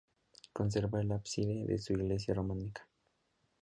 [0.51, 2.87] Conserva el ábside de su iglesia románica.